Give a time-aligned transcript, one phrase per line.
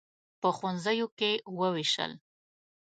[0.41, 2.11] په ښوونځیو کې ووېشل.